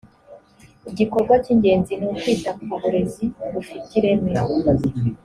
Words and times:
igikorwa 0.91 1.33
cy 1.43 1.49
ingenzi 1.53 1.91
ni 1.95 2.05
ukwita 2.11 2.51
ku 2.57 2.73
burezi 2.81 3.23
bufite 3.53 3.89
ireme 3.99 4.31